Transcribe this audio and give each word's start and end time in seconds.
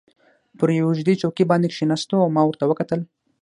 پر 0.57 0.67
یوې 0.77 0.87
اوږدې 0.87 1.13
چوکۍ 1.21 1.43
باندې 1.51 1.67
کښېناستو 1.73 2.15
او 2.23 2.29
ما 2.35 2.41
ورته 2.45 2.65
وکتل. 2.67 2.99